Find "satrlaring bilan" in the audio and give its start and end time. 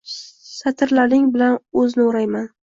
0.53-1.61